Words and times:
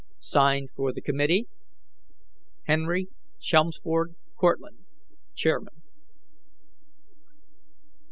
[Signed] 0.19 0.69
"For 0.75 0.91
the 0.91 1.01
Committee: 1.01 1.47
"HENRY 2.63 3.09
CHELMSFORD 3.39 4.15
CORTLANDT, 4.35 4.79
"Chairman." 5.35 5.83